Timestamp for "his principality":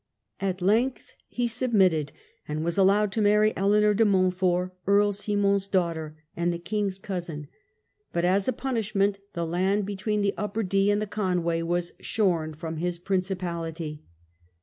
12.77-14.01